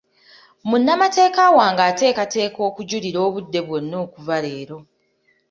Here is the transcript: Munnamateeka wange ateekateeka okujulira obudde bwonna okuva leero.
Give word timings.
Munnamateeka 0.69 1.43
wange 1.57 1.83
ateekateeka 1.91 2.59
okujulira 2.69 3.19
obudde 3.27 3.59
bwonna 3.67 3.95
okuva 4.05 4.35
leero. 4.43 4.77